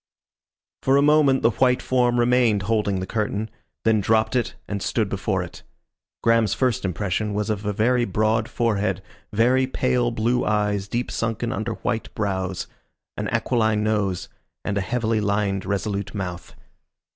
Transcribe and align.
For 0.81 0.97
a 0.97 1.03
moment 1.03 1.43
the 1.43 1.51
white 1.51 1.79
form 1.79 2.19
remained 2.19 2.63
holding 2.63 2.99
the 3.01 3.05
curtain, 3.05 3.51
then 3.85 4.01
dropped 4.01 4.35
it 4.35 4.55
and 4.67 4.81
stood 4.81 5.09
before 5.09 5.43
it. 5.43 5.61
Graham's 6.23 6.55
first 6.55 6.83
impression 6.85 7.35
was 7.35 7.51
of 7.51 7.67
a 7.67 7.71
very 7.71 8.05
broad 8.05 8.49
forehead, 8.49 9.03
very 9.31 9.67
pale 9.67 10.09
blue 10.09 10.43
eyes 10.43 10.87
deep 10.87 11.11
sunken 11.11 11.51
under 11.51 11.73
white 11.83 12.11
brows, 12.15 12.65
an 13.15 13.27
aquiline 13.27 13.83
nose, 13.83 14.27
and 14.65 14.75
a 14.75 14.81
heavily 14.81 15.21
lined 15.21 15.65
resolute 15.67 16.15
mouth. 16.15 16.55